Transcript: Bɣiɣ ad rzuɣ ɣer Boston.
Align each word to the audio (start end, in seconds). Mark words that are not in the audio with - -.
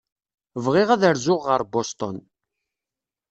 Bɣiɣ 0.63 0.89
ad 0.91 1.03
rzuɣ 1.15 1.41
ɣer 1.49 1.61
Boston. 1.73 2.17